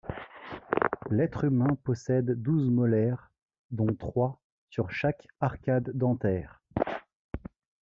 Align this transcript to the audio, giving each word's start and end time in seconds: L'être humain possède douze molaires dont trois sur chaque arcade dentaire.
L'être 1.11 1.43
humain 1.43 1.77
possède 1.83 2.41
douze 2.41 2.71
molaires 2.71 3.29
dont 3.69 3.93
trois 3.93 4.41
sur 4.71 4.89
chaque 4.89 5.27
arcade 5.39 5.91
dentaire. 5.93 6.59